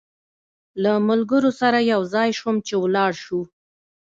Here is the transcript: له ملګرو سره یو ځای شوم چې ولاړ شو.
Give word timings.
له 0.83 0.91
ملګرو 1.09 1.51
سره 1.61 1.79
یو 1.91 2.01
ځای 2.13 2.29
شوم 2.39 2.55
چې 2.67 2.73
ولاړ 2.83 3.11
شو. 3.23 3.41